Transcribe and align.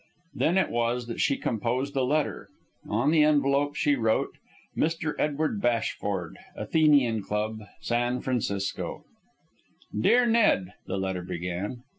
Then 0.33 0.57
it 0.57 0.71
was 0.71 1.05
that 1.05 1.21
she 1.21 1.37
composed 1.37 1.95
a 1.95 2.01
letter. 2.01 2.49
On 2.89 3.11
the 3.11 3.23
envelope 3.23 3.75
she 3.75 3.95
wrote: 3.95 4.31
"Mr. 4.75 5.13
Edward 5.19 5.61
Bashford, 5.61 6.39
Athenian 6.55 7.21
Club, 7.21 7.59
San 7.81 8.19
Francisco." 8.21 9.03
"Dear 9.95 10.25
Ned," 10.25 10.73
the 10.87 10.97
letter 10.97 11.21
began. 11.21 11.83